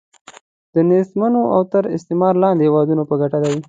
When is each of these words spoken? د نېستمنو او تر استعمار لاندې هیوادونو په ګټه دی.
د 0.73 0.75
نېستمنو 0.89 1.41
او 1.55 1.61
تر 1.71 1.83
استعمار 1.97 2.33
لاندې 2.43 2.63
هیوادونو 2.67 3.03
په 3.09 3.15
ګټه 3.21 3.37
دی. 3.43 3.55